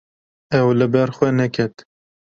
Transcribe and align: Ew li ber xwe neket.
Ew 0.59 0.67
li 0.79 0.87
ber 0.93 1.09
xwe 1.17 1.29
neket. 1.37 1.75